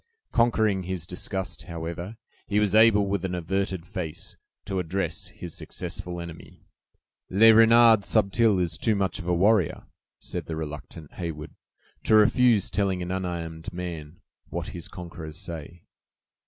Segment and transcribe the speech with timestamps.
[0.31, 2.17] Conquering his disgust, however,
[2.47, 4.35] he was able, with an averted face,
[4.65, 6.63] to address his successful enemy.
[7.29, 9.83] "Le Renard Subtil is too much of a warrior,"
[10.19, 11.51] said the reluctant Heyward,
[12.05, 15.83] "to refuse telling an unarmed man what his conquerors say."